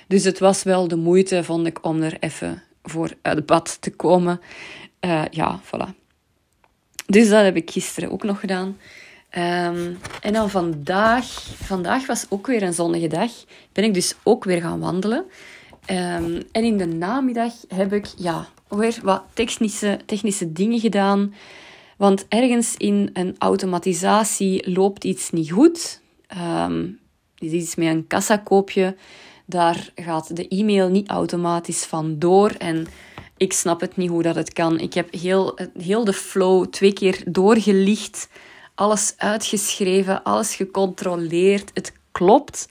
[0.09, 3.91] Dus het was wel de moeite, vond ik, om er even voor uit bad te
[3.91, 4.41] komen.
[5.01, 5.95] Uh, ja, voilà.
[7.07, 8.79] Dus dat heb ik gisteren ook nog gedaan.
[9.31, 11.27] Um, en dan vandaag,
[11.63, 13.31] vandaag was ook weer een zonnige dag.
[13.73, 15.25] Ben ik dus ook weer gaan wandelen.
[15.91, 21.35] Um, en in de namiddag heb ik ja, weer wat technische, technische dingen gedaan.
[21.97, 26.01] Want ergens in een automatisatie loopt iets niet goed.
[26.37, 26.99] Um,
[27.39, 28.97] iets met een kassakoopje.
[29.47, 32.51] Daar gaat de e-mail niet automatisch van door.
[32.51, 32.87] En
[33.37, 34.81] ik snap het niet hoe dat het kan.
[34.81, 38.29] Ik heb heel, heel de flow twee keer doorgelicht.
[38.75, 41.71] Alles uitgeschreven, alles gecontroleerd.
[41.75, 42.69] Het klopt.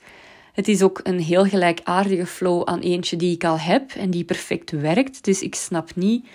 [0.52, 4.24] Het is ook een heel gelijkaardige flow aan eentje die ik al heb en die
[4.24, 5.24] perfect werkt.
[5.24, 6.26] Dus ik snap niet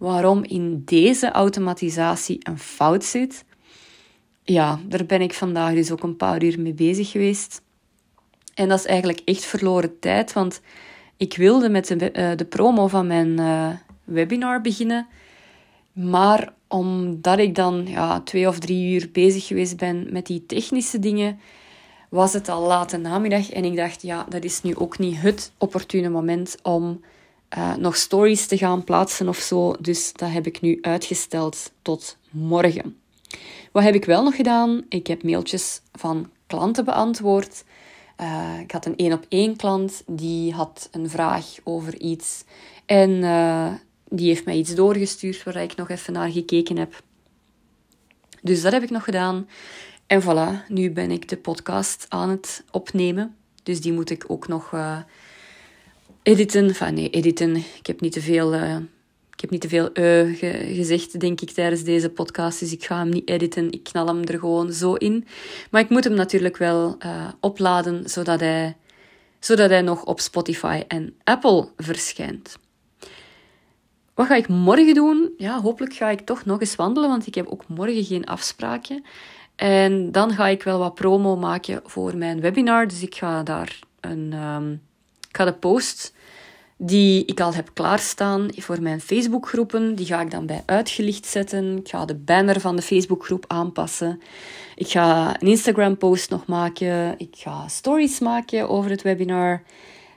[0.00, 3.44] waarom in deze automatisatie een fout zit.
[4.42, 7.62] Ja, daar ben ik vandaag dus ook een paar uur mee bezig geweest.
[8.54, 10.60] En dat is eigenlijk echt verloren tijd, want
[11.16, 13.68] ik wilde met de, uh, de promo van mijn uh,
[14.04, 15.06] webinar beginnen.
[15.92, 20.98] Maar omdat ik dan ja, twee of drie uur bezig geweest ben met die technische
[20.98, 21.40] dingen,
[22.08, 23.50] was het al late namiddag.
[23.50, 27.00] En ik dacht, ja, dat is nu ook niet het opportune moment om
[27.58, 29.76] uh, nog stories te gaan plaatsen of zo.
[29.80, 32.96] Dus dat heb ik nu uitgesteld tot morgen.
[33.72, 34.84] Wat heb ik wel nog gedaan?
[34.88, 37.64] Ik heb mailtjes van klanten beantwoord.
[38.20, 42.44] Uh, ik had een één op één klant die had een vraag over iets.
[42.86, 43.72] En uh,
[44.08, 47.02] die heeft mij iets doorgestuurd waar ik nog even naar gekeken heb.
[48.42, 49.48] Dus dat heb ik nog gedaan.
[50.06, 53.36] En voilà, nu ben ik de podcast aan het opnemen.
[53.62, 54.74] Dus die moet ik ook nog
[56.22, 56.66] editen.
[56.66, 57.56] Enfin, nee, editen.
[57.56, 58.76] Ik heb niet te veel, uh,
[59.32, 62.60] ik heb niet te veel ge gezegd, denk ik, tijdens deze podcast.
[62.60, 63.72] Dus ik ga hem niet editen.
[63.72, 65.26] Ik knal hem er gewoon zo in.
[65.70, 68.76] Maar ik moet hem natuurlijk wel uh, opladen, zodat hij
[69.40, 72.58] zodat hij nog op Spotify en Apple verschijnt.
[74.14, 75.30] Wat ga ik morgen doen?
[75.36, 79.04] Ja, hopelijk ga ik toch nog eens wandelen, want ik heb ook morgen geen afspraken.
[79.56, 82.88] En dan ga ik wel wat promo maken voor mijn webinar.
[82.88, 84.80] Dus ik ga daar een, um,
[85.30, 86.12] ik ga de post
[86.82, 91.76] die ik al heb klaarstaan voor mijn Facebookgroepen, die ga ik dan bij uitgelicht zetten.
[91.76, 94.20] Ik ga de banner van de Facebookgroep aanpassen.
[94.76, 97.14] Ik ga een Instagram-post nog maken.
[97.18, 99.62] Ik ga stories maken over het webinar.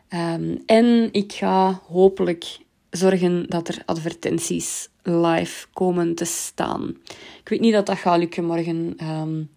[0.10, 2.58] Um, en ik ga hopelijk
[2.90, 6.98] zorgen dat er advertenties live komen te staan.
[7.40, 8.96] Ik weet niet dat dat gaat lukken morgen.
[9.02, 9.50] Um,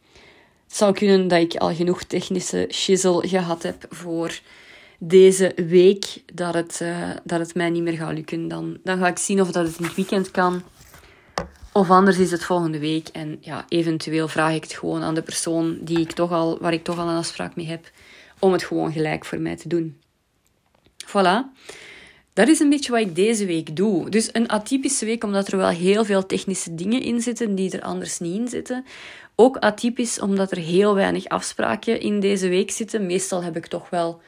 [0.66, 4.40] het zou kunnen dat ik al genoeg technische shizzle gehad heb voor
[4.98, 8.48] deze week dat het, uh, dat het mij niet meer gaat lukken.
[8.48, 10.62] Dan, dan ga ik zien of dat het in het weekend kan.
[11.72, 13.08] Of anders is het volgende week.
[13.08, 16.72] En ja, eventueel vraag ik het gewoon aan de persoon die ik toch al, waar
[16.72, 17.90] ik toch al een afspraak mee heb.
[18.38, 20.00] Om het gewoon gelijk voor mij te doen.
[21.06, 21.54] Voilà.
[22.32, 24.10] Dat is een beetje wat ik deze week doe.
[24.10, 27.82] Dus een atypische week, omdat er wel heel veel technische dingen in zitten die er
[27.82, 28.84] anders niet in zitten.
[29.34, 33.06] Ook atypisch, omdat er heel weinig afspraken in deze week zitten.
[33.06, 34.20] Meestal heb ik toch wel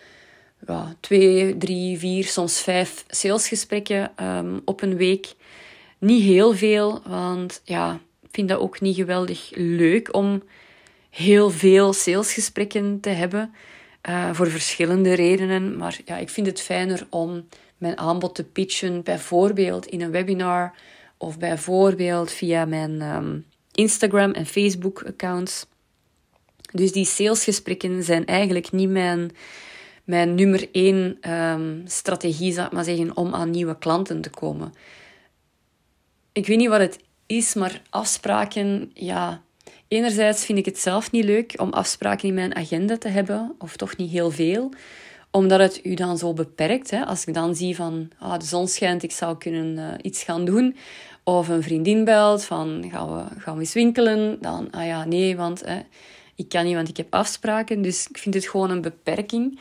[0.66, 5.35] ja, twee, drie, vier, soms vijf salesgesprekken um, op een week.
[5.99, 10.42] Niet heel veel, want ja, ik vind dat ook niet geweldig leuk om
[11.11, 13.55] heel veel salesgesprekken te hebben.
[14.09, 15.77] Uh, voor verschillende redenen.
[15.77, 20.73] Maar ja, ik vind het fijner om mijn aanbod te pitchen, bijvoorbeeld in een webinar
[21.16, 25.66] of bijvoorbeeld via mijn um, Instagram en Facebook accounts.
[26.73, 29.31] Dus die salesgesprekken zijn eigenlijk niet mijn
[30.09, 34.73] mijn nummer één um, strategie, zou ik maar zeggen, om aan nieuwe klanten te komen.
[36.33, 39.42] Ik weet niet wat het is, maar afspraken, ja.
[39.88, 43.77] Enerzijds vind ik het zelf niet leuk om afspraken in mijn agenda te hebben, of
[43.77, 44.71] toch niet heel veel,
[45.31, 46.90] omdat het u dan zo beperkt.
[46.90, 47.05] Hè?
[47.05, 50.44] Als ik dan zie van ah, de zon schijnt, ik zou kunnen uh, iets gaan
[50.44, 50.77] doen,
[51.25, 55.37] of een vriendin belt van gaan we, gaan we eens winkelen, dan ah ja, nee,
[55.37, 55.64] want
[56.35, 57.83] ik kan niet, want ik heb afspraken.
[57.83, 59.59] Dus ik vind het gewoon een beperking.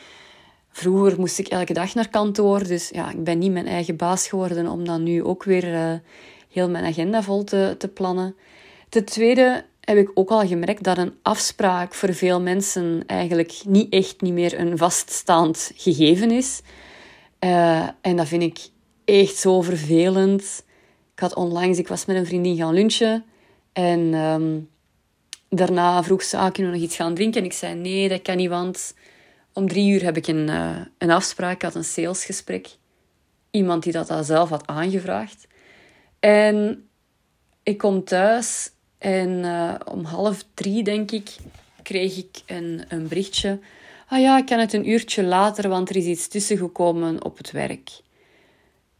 [0.78, 4.28] Vroeger moest ik elke dag naar kantoor, dus ja, ik ben niet mijn eigen baas
[4.28, 5.94] geworden om dan nu ook weer uh,
[6.52, 8.36] heel mijn agenda vol te, te plannen.
[8.90, 13.94] Ten tweede heb ik ook al gemerkt dat een afspraak voor veel mensen eigenlijk niet
[13.94, 16.62] echt niet meer een vaststaand gegeven is.
[17.40, 18.60] Uh, en dat vind ik
[19.06, 20.64] echt zo vervelend.
[21.14, 23.26] Ik had onlangs, ik was met een vriendin gaan lunchen
[23.74, 24.70] en um,
[25.50, 27.40] daarna vroeg ze, ah, kunnen we nog iets gaan drinken?
[27.42, 28.94] En ik zei, nee, dat kan niet, want
[29.58, 32.68] om drie uur heb ik een, uh, een afspraak, ik had een salesgesprek.
[33.52, 35.48] Iemand die dat al zelf had aangevraagd.
[36.20, 36.88] En
[37.64, 41.36] ik kom thuis en uh, om half drie, denk ik,
[41.84, 43.60] kreeg ik een, een berichtje.
[44.08, 47.52] Ah ja, ik kan het een uurtje later, want er is iets tussengekomen op het
[47.52, 47.90] werk.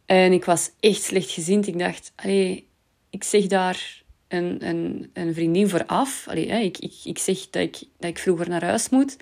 [0.06, 1.66] En ik was echt slecht gezind.
[1.66, 2.68] Ik dacht, allee,
[3.10, 6.26] ik zeg daar een, een, een vriendin voor af.
[6.28, 9.16] Allee, ik, ik, ik zeg dat ik, dat ik vroeger naar huis moet.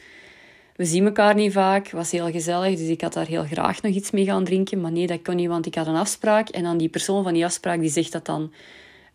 [0.77, 1.91] We zien elkaar niet vaak.
[1.91, 4.81] Was heel gezellig, dus ik had daar heel graag nog iets mee gaan drinken.
[4.81, 6.49] Maar nee, dat kon niet, want ik had een afspraak.
[6.49, 8.53] En dan die persoon van die afspraak, die zegt dat dan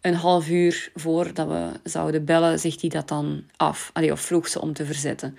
[0.01, 3.91] een half uur voordat we zouden bellen, zegt hij dat dan af.
[4.11, 5.37] Of vroeg ze om te verzetten.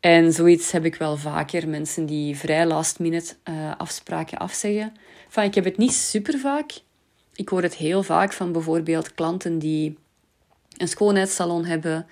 [0.00, 1.68] En zoiets heb ik wel vaker.
[1.68, 4.92] Mensen die vrij last minute uh, afspraken afzeggen.
[5.26, 6.72] Enfin, ik heb het niet super vaak.
[7.34, 9.98] Ik hoor het heel vaak van bijvoorbeeld klanten die
[10.76, 12.06] een schoonheidssalon hebben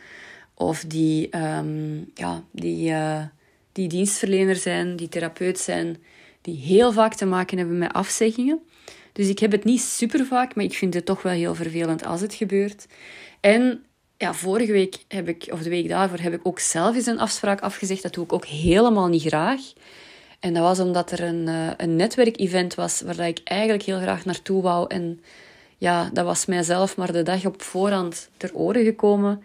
[0.59, 3.23] of die, um, ja, die, uh,
[3.73, 5.97] die dienstverlener zijn, die therapeut zijn,
[6.41, 8.61] die heel vaak te maken hebben met afzeggingen.
[9.13, 12.05] Dus ik heb het niet super vaak, maar ik vind het toch wel heel vervelend
[12.05, 12.87] als het gebeurt.
[13.41, 13.85] En
[14.17, 17.19] ja, vorige week heb ik, of de week daarvoor, heb ik ook zelf eens een
[17.19, 18.03] afspraak afgezegd.
[18.03, 19.61] Dat doe ik ook helemaal niet graag.
[20.41, 24.25] En dat was omdat er een, uh, een netwerkevent was waar ik eigenlijk heel graag
[24.25, 24.87] naartoe wou.
[24.89, 25.21] En
[25.79, 29.43] ja, dat was mijzelf maar de dag op voorhand ter oren gekomen.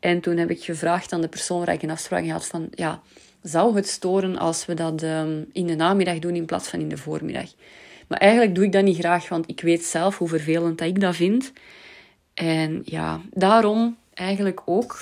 [0.00, 3.02] En toen heb ik gevraagd aan de persoon waar ik een afspraak had van, ja,
[3.42, 6.88] zou het storen als we dat um, in de namiddag doen in plaats van in
[6.88, 7.52] de voormiddag?
[8.08, 11.00] Maar eigenlijk doe ik dat niet graag, want ik weet zelf hoe vervelend dat ik
[11.00, 11.52] dat vind.
[12.34, 15.00] En ja, daarom eigenlijk ook,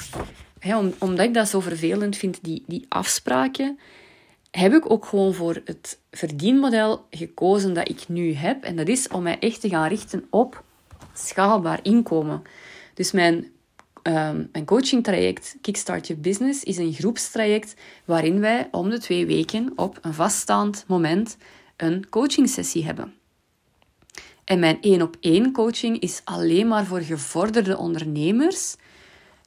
[0.59, 3.79] hè, om, omdat ik dat zo vervelend vind, die, die afspraken,
[4.51, 8.65] heb ik ook gewoon voor het verdienmodel gekozen dat ik nu heb.
[8.65, 10.65] En dat is om mij echt te gaan richten op
[11.13, 12.43] schaalbaar inkomen.
[12.95, 13.51] Dus mijn
[14.07, 19.73] Um, een coachingtraject Kickstart Your Business is een groepstraject waarin wij om de twee weken
[19.77, 21.37] op een vaststaand moment
[21.77, 23.15] een coachingsessie hebben.
[24.45, 28.77] En mijn één op één coaching is alleen maar voor gevorderde ondernemers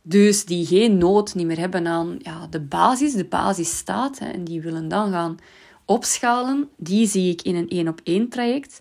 [0.02, 4.30] Dus die geen nood niet meer hebben aan ja, de basis, de basis staat, hè,
[4.30, 5.38] en die willen dan gaan
[5.86, 8.80] opschalen, die zie ik in een één op één traject.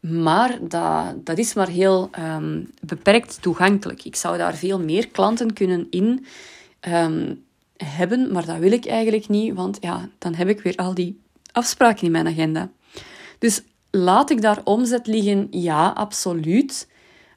[0.00, 4.04] Maar dat, dat is maar heel ehm, beperkt toegankelijk.
[4.04, 6.26] Ik zou daar veel meer klanten kunnen in
[6.80, 7.34] ehm,
[7.76, 11.20] hebben, maar dat wil ik eigenlijk niet, want ja, dan heb ik weer al die
[11.52, 12.70] afspraken in mijn agenda.
[13.38, 15.46] Dus laat ik daar omzet liggen?
[15.50, 16.88] Ja, absoluut.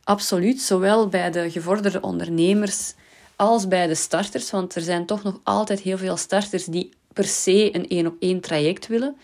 [0.04, 2.94] Absoluut, zowel bij de gevorderde ondernemers
[3.36, 7.26] als bij de starters, want er zijn toch nog altijd heel veel starters die per
[7.26, 9.16] se een één op één traject willen.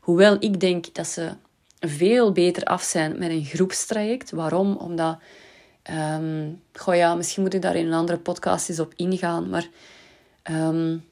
[0.00, 1.30] Hoewel ik denk dat ze
[1.80, 4.30] veel beter af zijn met een groepstraject.
[4.30, 4.76] Waarom?
[4.76, 5.18] Omdat,
[5.90, 9.68] um, goh ja, misschien moet ik daar in een andere podcast eens op ingaan, maar
[10.50, 11.04] um,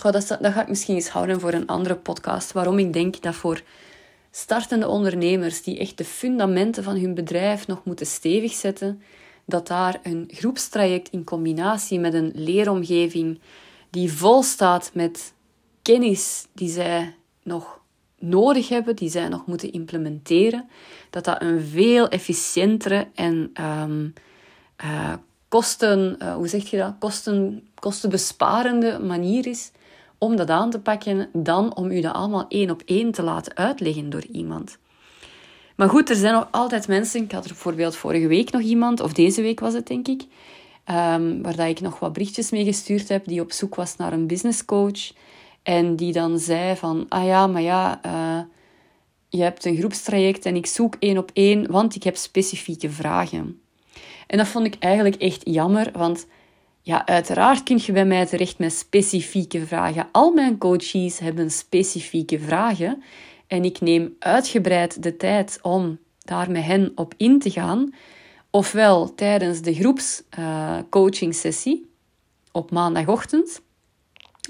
[0.00, 2.52] goh, dat, dat ga ik misschien eens houden voor een andere podcast.
[2.52, 3.62] Waarom ik denk dat voor
[4.30, 9.02] startende ondernemers die echt de fundamenten van hun bedrijf nog moeten stevig zetten,
[9.44, 13.40] dat daar een groepstraject in combinatie met een leeromgeving
[13.90, 15.32] die vol staat met
[15.82, 17.79] kennis die zij nog
[18.20, 20.68] nodig hebben, die zij nog moeten implementeren,
[21.10, 24.12] dat dat een veel efficiëntere en um,
[24.84, 25.12] uh,
[25.48, 26.94] kosten, uh, hoe zeg je dat?
[26.98, 29.70] Kosten, kostenbesparende manier is
[30.18, 33.56] om dat aan te pakken dan om u dat allemaal één op één te laten
[33.56, 34.78] uitleggen door iemand.
[35.76, 37.22] Maar goed, er zijn nog altijd mensen.
[37.22, 40.22] Ik had er bijvoorbeeld vorige week nog iemand, of deze week was het denk ik,
[40.90, 44.12] um, waar dat ik nog wat berichtjes mee gestuurd heb, die op zoek was naar
[44.12, 45.12] een business coach.
[45.70, 48.40] En die dan zei van, ah ja, maar ja, uh,
[49.28, 53.60] je hebt een groepstraject en ik zoek één op één, want ik heb specifieke vragen.
[54.26, 56.26] En dat vond ik eigenlijk echt jammer, want
[56.82, 60.08] ja, uiteraard kun je bij mij terecht met specifieke vragen.
[60.12, 63.02] Al mijn coaches hebben specifieke vragen
[63.46, 67.94] en ik neem uitgebreid de tijd om daar met hen op in te gaan.
[68.50, 71.74] Ofwel tijdens de groepscoaching uh,
[72.52, 73.62] op maandagochtend.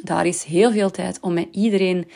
[0.02, 2.08] Daar is heel veel tijd om met iedereen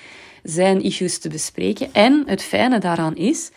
[0.43, 1.93] zijn issues te bespreken.
[1.93, 3.51] En het fijne daaraan is,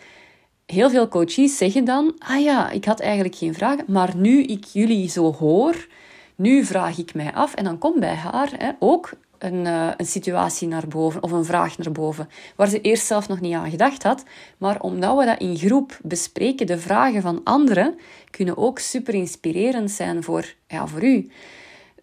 [0.66, 4.64] heel veel coaches zeggen dan: Ah ja, ik had eigenlijk geen vragen, maar nu ik
[4.64, 5.86] jullie zo hoor,
[6.34, 7.54] nu vraag ik mij af.
[7.54, 11.44] En dan komt bij haar hè, ook een, uh, een situatie naar boven of een
[11.44, 14.22] vraag naar boven, waar ze eerst zelf nog niet aan gedacht had.
[14.58, 17.98] Maar omdat we dat in groep bespreken, de vragen van anderen
[18.30, 21.30] kunnen ook super inspirerend zijn voor, ja, voor u.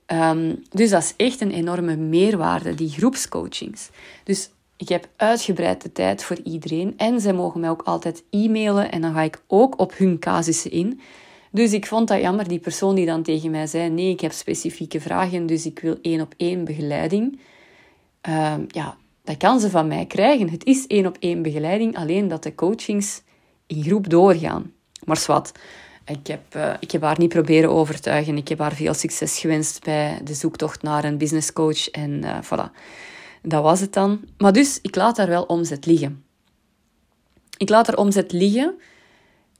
[0.07, 3.89] Um, dus dat is echt een enorme meerwaarde, die groepscoachings.
[4.23, 8.91] Dus ik heb uitgebreid de tijd voor iedereen en zij mogen mij ook altijd e-mailen
[8.91, 10.99] en dan ga ik ook op hun casussen in.
[11.51, 14.31] Dus ik vond dat jammer, die persoon die dan tegen mij zei: Nee, ik heb
[14.31, 17.39] specifieke vragen, dus ik wil één op één begeleiding.
[18.29, 20.49] Uh, ja, dat kan ze van mij krijgen.
[20.49, 23.21] Het is één op één begeleiding, alleen dat de coachings
[23.67, 24.71] in groep doorgaan.
[25.03, 25.51] Maar zwart,
[26.05, 28.37] ik heb, uh, ik heb haar niet proberen overtuigen.
[28.37, 31.89] Ik heb haar veel succes gewenst bij de zoektocht naar een businesscoach.
[31.89, 32.71] En uh, voilà,
[33.41, 34.19] dat was het dan.
[34.37, 36.23] Maar dus, ik laat daar wel omzet liggen.
[37.57, 38.75] Ik laat er omzet liggen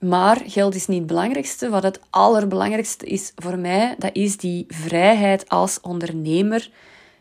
[0.00, 1.68] maar geld is niet het belangrijkste.
[1.68, 6.70] Wat het allerbelangrijkste is voor mij, dat is die vrijheid als ondernemer.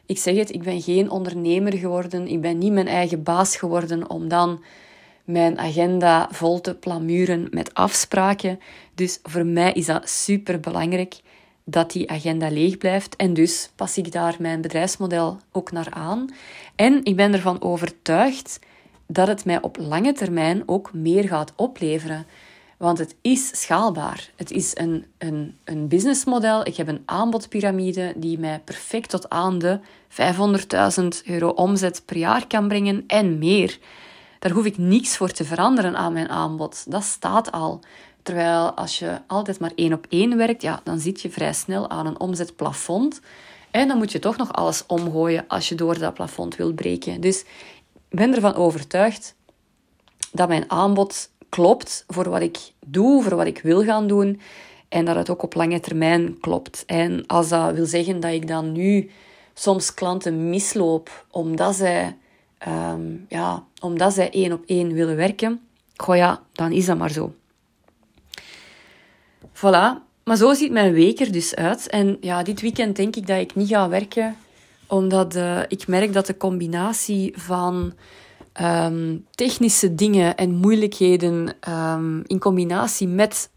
[0.05, 2.27] Ik zeg het, ik ben geen ondernemer geworden.
[2.27, 4.63] Ik ben niet mijn eigen baas geworden om dan
[5.25, 8.59] mijn agenda vol te plamuren met afspraken.
[8.93, 11.15] Dus voor mij is dat super belangrijk
[11.63, 13.15] dat die agenda leeg blijft.
[13.15, 16.29] En dus pas ik daar mijn bedrijfsmodel ook naar aan.
[16.75, 18.59] En ik ben ervan overtuigd
[19.07, 22.25] dat het mij op lange termijn ook meer gaat opleveren.
[22.77, 24.29] Want het is schaalbaar.
[24.35, 26.67] Het is een, een, een businessmodel.
[26.67, 29.79] Ik heb een aanbodpyramide die mij perfect tot aan de
[31.01, 33.79] 500.000 euro omzet per jaar kan brengen en meer.
[34.39, 36.91] Daar hoef ik niks voor te veranderen aan mijn aanbod.
[36.91, 37.79] Dat staat al.
[38.23, 41.89] Terwijl als je altijd maar één op één werkt, ja, dan zit je vrij snel
[41.89, 43.21] aan een omzetplafond.
[43.71, 47.21] En dan moet je toch nog alles omgooien als je door dat plafond wilt breken.
[47.21, 47.41] Dus
[48.09, 49.35] ik ben ervan overtuigd
[50.31, 54.41] dat mijn aanbod klopt voor wat ik doe, voor wat ik wil gaan doen.
[54.89, 56.83] En dat het ook op lange termijn klopt.
[56.85, 59.09] En als dat wil zeggen dat ik dan nu
[59.53, 62.17] soms klanten misloop omdat zij,
[62.67, 65.61] um, ja, omdat zij één op één willen werken,
[65.95, 67.33] goh ja, dan is dat maar zo.
[69.53, 70.03] Voilà.
[70.23, 71.89] Maar zo ziet mijn week er dus uit.
[71.89, 74.35] En ja, dit weekend denk ik dat ik niet ga werken,
[74.87, 77.93] omdat uh, ik merk dat de combinatie van
[78.61, 83.49] um, technische dingen en moeilijkheden um, in combinatie met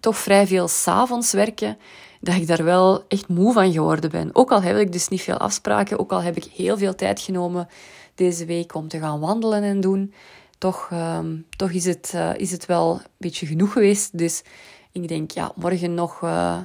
[0.00, 1.78] toch vrij veel s'avonds werken,
[2.20, 4.30] dat ik daar wel echt moe van geworden ben.
[4.32, 7.20] Ook al heb ik dus niet veel afspraken, ook al heb ik heel veel tijd
[7.20, 7.68] genomen
[8.14, 10.12] deze week om te gaan wandelen en doen,
[10.58, 14.18] toch, um, toch is, het, uh, is het wel een beetje genoeg geweest.
[14.18, 14.42] Dus
[14.92, 16.58] ik denk, ja, morgen nog uh,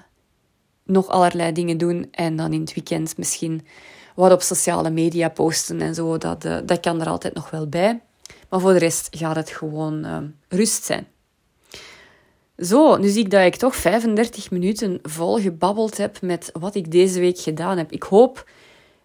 [0.84, 3.66] nog allerlei dingen doen en dan in het weekend misschien
[4.16, 6.18] wat op sociale media posten en zo.
[6.18, 8.02] Dat, uh, dat kan er altijd nog wel bij.
[8.50, 11.08] Maar voor de rest gaat het gewoon uh, rust zijn.
[12.58, 16.92] Zo, nu zie ik dat ik toch 35 minuten vol gebabbeld heb met wat ik
[16.92, 17.92] deze week gedaan heb.
[17.92, 18.50] Ik hoop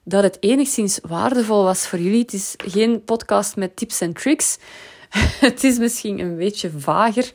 [0.05, 2.21] dat het enigszins waardevol was voor jullie.
[2.21, 4.59] Het is geen podcast met tips en tricks.
[5.49, 7.33] het is misschien een beetje vager.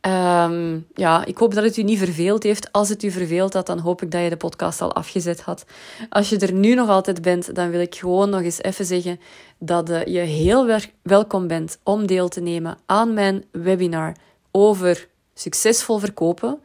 [0.00, 2.72] Ehm, ja, ik hoop dat het u niet verveeld heeft.
[2.72, 5.64] Als het u verveeld had, dan hoop ik dat je de podcast al afgezet had.
[6.08, 9.20] Als je er nu nog altijd bent, dan wil ik gewoon nog eens even zeggen
[9.58, 14.16] dat uh, je heel welkom bent om deel te nemen aan mijn webinar
[14.50, 16.60] over succesvol verkopen.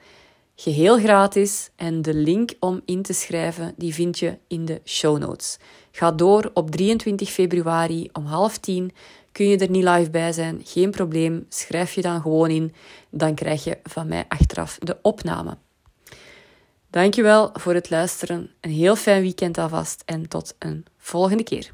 [0.61, 5.17] Geheel gratis en de link om in te schrijven, die vind je in de show
[5.17, 5.57] notes.
[5.91, 8.91] Ga door op 23 februari om half tien.
[9.31, 10.61] Kun je er niet live bij zijn?
[10.63, 11.45] Geen probleem.
[11.49, 12.73] Schrijf je dan gewoon in.
[13.09, 15.57] Dan krijg je van mij achteraf de opname.
[16.89, 18.51] Dankjewel voor het luisteren.
[18.61, 21.71] Een heel fijn weekend alvast en tot een volgende keer.